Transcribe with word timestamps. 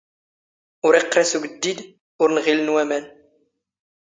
ⵓⵔ 0.85 0.93
ⵉⵇⵇⵔⵉⵙ 0.99 1.31
ⵓⴳⴷⴷⵉⴷ, 1.39 1.79
ⵓⵔ 2.21 2.29
ⵏⵖⵉⵍⵏ 2.37 2.67
ⵡⴰⵎⴰⵏ 2.75 3.05